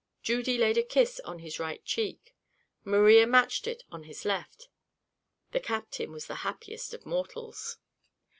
Judy 0.23 0.57
laid 0.57 0.79
a 0.79 0.81
kiss 0.81 1.19
on 1.25 1.37
his 1.37 1.59
right 1.59 1.85
cheek; 1.85 2.35
Maria 2.83 3.27
matched 3.27 3.67
it 3.67 3.83
on 3.91 4.05
his 4.05 4.25
left; 4.25 4.67
the 5.51 5.59
captain 5.59 6.11
was 6.11 6.25
the 6.25 6.37
happiest 6.41 6.95
of 6.95 7.05
mortals. 7.05 7.77